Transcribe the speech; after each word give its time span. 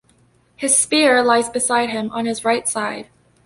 His 0.55 0.75
spear 0.75 1.21
lies 1.23 1.47
beside 1.47 1.91
him 1.91 2.09
on 2.09 2.25
his 2.25 2.43
right 2.43 2.67
side. 2.67 3.07